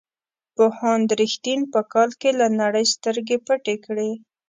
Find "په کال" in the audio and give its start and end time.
1.73-2.09